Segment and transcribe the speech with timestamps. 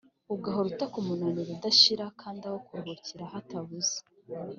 [0.33, 3.97] ugahora utaka umunaniro udashira kandi aho kuruhukira hatabuze?